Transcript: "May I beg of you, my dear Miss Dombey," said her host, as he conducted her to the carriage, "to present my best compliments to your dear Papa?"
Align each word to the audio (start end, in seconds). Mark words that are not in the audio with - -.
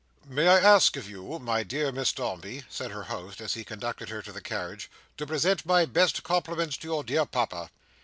"May 0.25 0.47
I 0.47 0.61
beg 0.79 0.97
of 0.97 1.07
you, 1.07 1.37
my 1.37 1.61
dear 1.61 1.91
Miss 1.91 2.11
Dombey," 2.11 2.63
said 2.71 2.89
her 2.89 3.03
host, 3.03 3.39
as 3.39 3.53
he 3.53 3.63
conducted 3.63 4.09
her 4.09 4.23
to 4.23 4.31
the 4.31 4.41
carriage, 4.41 4.89
"to 5.17 5.27
present 5.27 5.63
my 5.63 5.85
best 5.85 6.23
compliments 6.23 6.75
to 6.77 6.87
your 6.87 7.03
dear 7.03 7.23
Papa?" 7.27 7.69